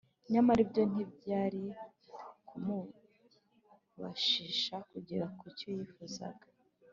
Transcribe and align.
Nyamara 0.31 0.59
ibyo 0.65 0.83
ntibyari 0.91 1.61
kumubashisha 2.47 4.75
kugera 4.91 5.25
ku 5.37 5.45
cyo 5.57 5.67
yifuzaga 5.77 6.45